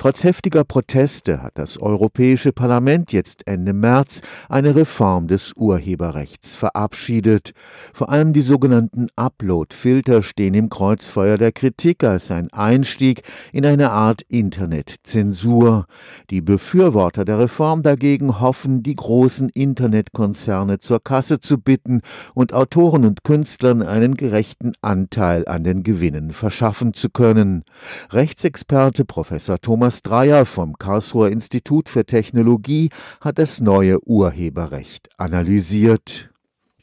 Trotz 0.00 0.22
heftiger 0.22 0.62
Proteste 0.62 1.42
hat 1.42 1.58
das 1.58 1.76
Europäische 1.76 2.52
Parlament 2.52 3.12
jetzt 3.12 3.48
Ende 3.48 3.72
März 3.72 4.20
eine 4.48 4.76
Reform 4.76 5.26
des 5.26 5.54
Urheberrechts 5.56 6.54
verabschiedet. 6.54 7.50
Vor 7.92 8.08
allem 8.08 8.32
die 8.32 8.42
sogenannten 8.42 9.08
Upload-Filter 9.16 10.22
stehen 10.22 10.54
im 10.54 10.68
Kreuzfeuer 10.68 11.36
der 11.36 11.50
Kritik 11.50 12.04
als 12.04 12.30
ein 12.30 12.46
Einstieg 12.52 13.22
in 13.52 13.66
eine 13.66 13.90
Art 13.90 14.22
Internetzensur. 14.28 15.86
Die 16.30 16.42
Befürworter 16.42 17.24
der 17.24 17.40
Reform 17.40 17.82
dagegen 17.82 18.38
hoffen, 18.38 18.84
die 18.84 18.94
großen 18.94 19.48
Internetkonzerne 19.48 20.78
zur 20.78 21.02
Kasse 21.02 21.40
zu 21.40 21.58
bitten 21.58 22.02
und 22.34 22.54
Autoren 22.54 23.04
und 23.04 23.24
Künstlern 23.24 23.82
einen 23.82 24.14
gerechten 24.14 24.74
Anteil 24.80 25.48
an 25.48 25.64
den 25.64 25.82
Gewinnen 25.82 26.30
verschaffen 26.30 26.94
zu 26.94 27.10
können. 27.10 27.64
Rechtsexperte 28.12 29.04
Professor 29.04 29.58
Thomas 29.60 29.87
Thomas 29.88 30.02
Dreyer 30.02 30.44
vom 30.44 30.76
Karlsruher 30.76 31.30
Institut 31.30 31.88
für 31.88 32.04
Technologie 32.04 32.90
hat 33.22 33.38
das 33.38 33.62
neue 33.62 33.98
Urheberrecht 34.06 35.08
analysiert. 35.16 36.28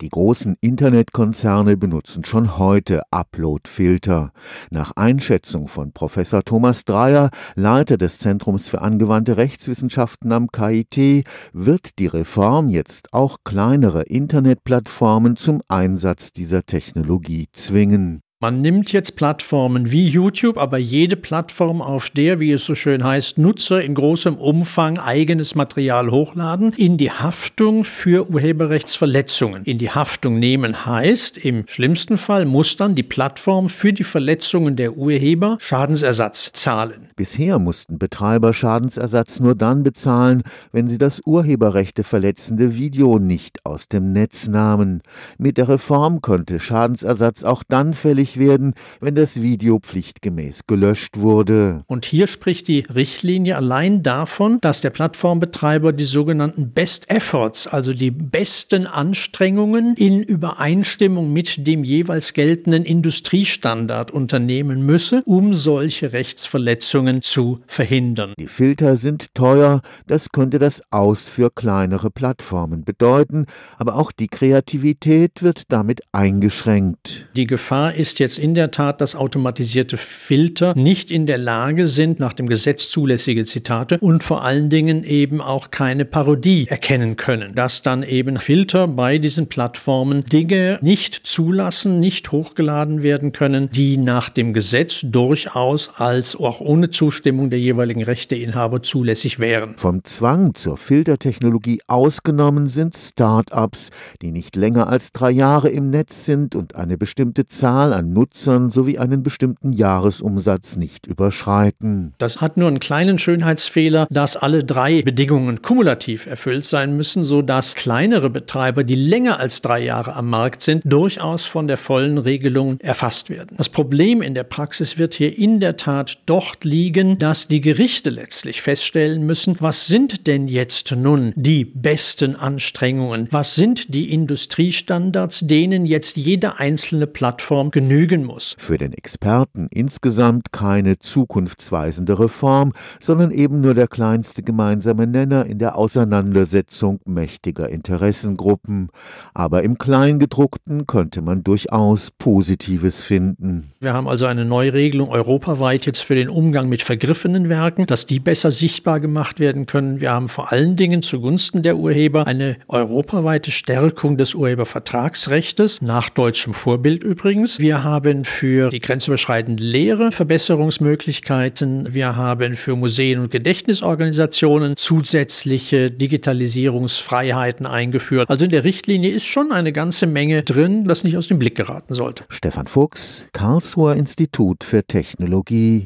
Die 0.00 0.08
großen 0.08 0.56
Internetkonzerne 0.60 1.76
benutzen 1.76 2.24
schon 2.24 2.58
heute 2.58 3.02
Upload-Filter. 3.10 4.30
Nach 4.70 4.92
Einschätzung 4.94 5.66
von 5.66 5.90
Professor 5.90 6.44
Thomas 6.44 6.84
Dreyer, 6.84 7.30
Leiter 7.56 7.96
des 7.96 8.18
Zentrums 8.18 8.68
für 8.68 8.82
angewandte 8.82 9.36
Rechtswissenschaften 9.36 10.30
am 10.30 10.46
KIT, 10.52 11.26
wird 11.52 11.98
die 11.98 12.06
Reform 12.06 12.68
jetzt 12.68 13.12
auch 13.12 13.38
kleinere 13.42 14.02
Internetplattformen 14.02 15.36
zum 15.36 15.60
Einsatz 15.66 16.30
dieser 16.30 16.62
Technologie 16.62 17.48
zwingen. 17.52 18.22
Man 18.44 18.60
nimmt 18.60 18.92
jetzt 18.92 19.14
Plattformen 19.14 19.92
wie 19.92 20.08
YouTube, 20.08 20.58
aber 20.58 20.76
jede 20.76 21.14
Plattform, 21.14 21.80
auf 21.80 22.10
der, 22.10 22.40
wie 22.40 22.50
es 22.50 22.64
so 22.64 22.74
schön 22.74 23.04
heißt, 23.04 23.38
Nutzer 23.38 23.84
in 23.84 23.94
großem 23.94 24.34
Umfang 24.34 24.98
eigenes 24.98 25.54
Material 25.54 26.10
hochladen, 26.10 26.72
in 26.72 26.96
die 26.96 27.12
Haftung 27.12 27.84
für 27.84 28.28
Urheberrechtsverletzungen. 28.28 29.62
In 29.62 29.78
die 29.78 29.90
Haftung 29.90 30.40
nehmen 30.40 30.84
heißt, 30.84 31.38
im 31.38 31.68
schlimmsten 31.68 32.16
Fall 32.18 32.44
muss 32.44 32.74
dann 32.76 32.96
die 32.96 33.04
Plattform 33.04 33.68
für 33.68 33.92
die 33.92 34.02
Verletzungen 34.02 34.74
der 34.74 34.96
Urheber 34.96 35.56
Schadensersatz 35.60 36.50
zahlen. 36.52 37.10
Bisher 37.14 37.60
mussten 37.60 38.00
Betreiber 38.00 38.52
Schadensersatz 38.52 39.38
nur 39.38 39.54
dann 39.54 39.84
bezahlen, 39.84 40.42
wenn 40.72 40.88
sie 40.88 40.98
das 40.98 41.20
Urheberrechte 41.24 42.02
verletzende 42.02 42.76
Video 42.76 43.20
nicht 43.20 43.64
aus 43.64 43.86
dem 43.86 44.12
Netz 44.12 44.48
nahmen. 44.48 45.00
Mit 45.38 45.58
der 45.58 45.68
Reform 45.68 46.20
konnte 46.20 46.58
Schadensersatz 46.58 47.44
auch 47.44 47.62
dann 47.62 47.94
fällig 47.94 48.31
fällig 48.32 48.38
werden, 48.38 48.74
wenn 49.00 49.14
das 49.14 49.42
Video 49.42 49.78
pflichtgemäß 49.78 50.60
gelöscht 50.66 51.18
wurde. 51.18 51.84
Und 51.86 52.04
hier 52.04 52.26
spricht 52.26 52.68
die 52.68 52.80
Richtlinie 52.80 53.56
allein 53.56 54.02
davon, 54.02 54.58
dass 54.60 54.80
der 54.80 54.90
Plattformbetreiber 54.90 55.92
die 55.92 56.04
sogenannten 56.04 56.70
Best 56.70 57.10
Efforts, 57.10 57.66
also 57.66 57.92
die 57.94 58.10
besten 58.10 58.86
Anstrengungen 58.86 59.94
in 59.96 60.22
Übereinstimmung 60.22 61.32
mit 61.32 61.66
dem 61.66 61.84
jeweils 61.84 62.32
geltenden 62.32 62.84
Industriestandard 62.84 64.10
unternehmen 64.10 64.84
müsse, 64.84 65.22
um 65.24 65.54
solche 65.54 66.12
Rechtsverletzungen 66.12 67.22
zu 67.22 67.60
verhindern. 67.66 68.34
Die 68.38 68.46
Filter 68.46 68.96
sind 68.96 69.34
teuer, 69.34 69.80
das 70.06 70.30
könnte 70.30 70.58
das 70.58 70.82
Aus 70.90 71.28
für 71.28 71.50
kleinere 71.50 72.10
Plattformen 72.10 72.84
bedeuten, 72.84 73.46
aber 73.78 73.96
auch 73.96 74.12
die 74.12 74.28
Kreativität 74.28 75.42
wird 75.42 75.62
damit 75.68 76.02
eingeschränkt. 76.12 77.28
Die 77.36 77.46
Gefahr 77.46 77.94
ist 77.94 78.18
jetzt 78.22 78.38
in 78.38 78.54
der 78.54 78.70
Tat, 78.70 79.00
dass 79.00 79.14
automatisierte 79.14 79.96
Filter 79.96 80.74
nicht 80.76 81.10
in 81.10 81.26
der 81.26 81.38
Lage 81.38 81.86
sind, 81.86 82.20
nach 82.20 82.32
dem 82.32 82.48
Gesetz 82.48 82.88
zulässige 82.88 83.44
Zitate 83.44 83.98
und 83.98 84.22
vor 84.22 84.44
allen 84.44 84.70
Dingen 84.70 85.04
eben 85.04 85.40
auch 85.40 85.70
keine 85.70 86.04
Parodie 86.04 86.66
erkennen 86.68 87.16
können. 87.16 87.54
Dass 87.54 87.82
dann 87.82 88.02
eben 88.02 88.38
Filter 88.38 88.86
bei 88.88 89.18
diesen 89.18 89.48
Plattformen 89.48 90.24
Dinge 90.24 90.78
nicht 90.82 91.26
zulassen, 91.26 91.98
nicht 92.00 92.32
hochgeladen 92.32 93.02
werden 93.02 93.32
können, 93.32 93.68
die 93.72 93.96
nach 93.96 94.30
dem 94.30 94.52
Gesetz 94.52 95.00
durchaus 95.02 95.90
als 95.96 96.36
auch 96.36 96.60
ohne 96.60 96.90
Zustimmung 96.90 97.50
der 97.50 97.58
jeweiligen 97.58 98.04
Rechteinhaber 98.04 98.82
zulässig 98.82 99.40
wären. 99.40 99.74
Vom 99.76 100.04
Zwang 100.04 100.54
zur 100.54 100.76
Filtertechnologie 100.76 101.80
ausgenommen 101.88 102.68
sind 102.68 102.96
Start-ups, 102.96 103.90
die 104.22 104.30
nicht 104.30 104.54
länger 104.54 104.86
als 104.86 105.10
drei 105.10 105.32
Jahre 105.32 105.70
im 105.70 105.90
Netz 105.90 106.24
sind 106.24 106.54
und 106.54 106.76
eine 106.76 106.96
bestimmte 106.96 107.46
Zahl 107.46 107.92
an 107.92 108.01
Nutzern 108.02 108.70
sowie 108.70 108.98
einen 108.98 109.22
bestimmten 109.22 109.72
Jahresumsatz 109.72 110.76
nicht 110.76 111.06
überschreiten. 111.06 112.14
Das 112.18 112.40
hat 112.40 112.56
nur 112.56 112.68
einen 112.68 112.80
kleinen 112.80 113.18
Schönheitsfehler, 113.18 114.06
dass 114.10 114.36
alle 114.36 114.64
drei 114.64 115.02
Bedingungen 115.02 115.62
kumulativ 115.62 116.26
erfüllt 116.26 116.64
sein 116.64 116.96
müssen, 116.96 117.24
sodass 117.24 117.74
kleinere 117.74 118.30
Betreiber, 118.30 118.84
die 118.84 118.94
länger 118.94 119.38
als 119.38 119.62
drei 119.62 119.80
Jahre 119.80 120.14
am 120.14 120.30
Markt 120.30 120.62
sind, 120.62 120.82
durchaus 120.84 121.46
von 121.46 121.68
der 121.68 121.76
vollen 121.76 122.18
Regelung 122.18 122.80
erfasst 122.80 123.30
werden. 123.30 123.56
Das 123.56 123.68
Problem 123.68 124.22
in 124.22 124.34
der 124.34 124.44
Praxis 124.44 124.98
wird 124.98 125.14
hier 125.14 125.38
in 125.38 125.60
der 125.60 125.76
Tat 125.76 126.18
dort 126.26 126.64
liegen, 126.64 127.18
dass 127.18 127.48
die 127.48 127.60
Gerichte 127.60 128.10
letztlich 128.10 128.62
feststellen 128.62 129.24
müssen, 129.24 129.56
was 129.60 129.86
sind 129.86 130.26
denn 130.26 130.48
jetzt 130.48 130.90
nun 130.92 131.32
die 131.36 131.64
besten 131.64 132.36
Anstrengungen, 132.36 133.28
was 133.30 133.54
sind 133.54 133.94
die 133.94 134.12
Industriestandards, 134.12 135.46
denen 135.46 135.86
jetzt 135.86 136.16
jede 136.16 136.58
einzelne 136.58 137.06
Plattform 137.06 137.70
genügt 137.70 137.91
genügen 137.92 138.24
muss. 138.24 138.54
Für 138.58 138.78
den 138.78 138.94
Experten 138.94 139.68
insgesamt 139.70 140.50
keine 140.50 140.98
zukunftsweisende 140.98 142.18
Reform, 142.18 142.72
sondern 143.00 143.30
eben 143.30 143.60
nur 143.60 143.74
der 143.74 143.86
kleinste 143.86 144.42
gemeinsame 144.42 145.06
Nenner 145.06 145.44
in 145.44 145.58
der 145.58 145.76
Auseinandersetzung 145.76 147.00
mächtiger 147.04 147.68
Interessengruppen. 147.68 148.88
Aber 149.34 149.62
im 149.62 149.76
Kleingedruckten 149.76 150.86
könnte 150.86 151.20
man 151.20 151.42
durchaus 151.44 152.10
Positives 152.10 153.04
finden. 153.04 153.72
Wir 153.80 153.92
haben 153.92 154.08
also 154.08 154.24
eine 154.24 154.46
Neuregelung 154.46 155.10
europaweit 155.10 155.84
jetzt 155.84 156.00
für 156.00 156.14
den 156.14 156.30
Umgang 156.30 156.70
mit 156.70 156.82
vergriffenen 156.82 157.50
Werken, 157.50 157.86
dass 157.86 158.06
die 158.06 158.20
besser 158.20 158.50
sichtbar 158.50 159.00
gemacht 159.00 159.38
werden 159.38 159.66
können. 159.66 160.00
Wir 160.00 160.12
haben 160.12 160.30
vor 160.30 160.50
allen 160.50 160.76
Dingen 160.76 161.02
zugunsten 161.02 161.62
der 161.62 161.76
Urheber 161.76 162.26
eine 162.26 162.56
europaweite 162.68 163.50
Stärkung 163.50 164.16
des 164.16 164.34
Urhebervertragsrechts, 164.34 165.82
nach 165.82 166.08
deutschem 166.08 166.54
Vorbild 166.54 167.04
übrigens. 167.04 167.58
Wir 167.58 167.81
haben 167.84 168.02
haben 168.02 168.24
für 168.24 168.70
die 168.70 168.80
grenzüberschreitende 168.80 169.62
Lehre 169.62 170.12
Verbesserungsmöglichkeiten. 170.12 171.92
Wir 171.92 172.16
haben 172.16 172.56
für 172.56 172.76
Museen 172.76 173.20
und 173.20 173.30
Gedächtnisorganisationen 173.30 174.76
zusätzliche 174.76 175.90
Digitalisierungsfreiheiten 175.90 177.66
eingeführt. 177.66 178.30
Also 178.30 178.44
in 178.44 178.50
der 178.50 178.64
Richtlinie 178.64 179.10
ist 179.10 179.26
schon 179.26 179.52
eine 179.52 179.72
ganze 179.72 180.06
Menge 180.06 180.42
drin, 180.42 180.84
das 180.84 181.04
nicht 181.04 181.16
aus 181.16 181.28
dem 181.28 181.38
Blick 181.38 181.54
geraten 181.54 181.94
sollte. 181.94 182.24
Stefan 182.28 182.66
Fuchs, 182.66 183.28
Karlsruher 183.32 183.94
Institut 183.94 184.64
für 184.64 184.82
Technologie 184.84 185.80